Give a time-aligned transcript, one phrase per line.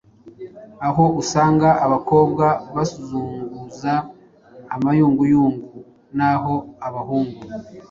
[0.87, 3.93] aho usanga abakobwa bazunguza
[4.75, 5.65] amayunguyungu
[6.17, 6.53] naho
[6.87, 7.39] abahungu